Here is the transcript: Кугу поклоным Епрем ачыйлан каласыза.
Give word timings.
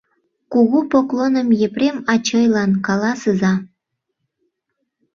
Кугу 0.51 0.79
поклоным 0.91 1.47
Епрем 1.67 1.97
ачыйлан 2.13 2.71
каласыза. 2.85 3.53